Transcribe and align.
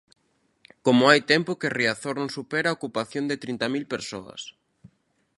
Como 0.85 1.03
hai 1.09 1.21
tempo 1.33 1.59
que 1.59 1.73
Riazor 1.79 2.15
non 2.19 2.33
supera 2.37 2.67
a 2.69 2.77
ocupación 2.77 3.23
de 3.27 3.39
trinta 3.43 3.65
mil 3.73 3.85
persoas. 3.93 4.41